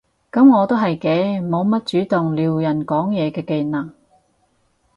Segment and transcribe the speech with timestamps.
[0.31, 3.93] 噉我都係嘅，冇乜主動撩人講嘢嘅技能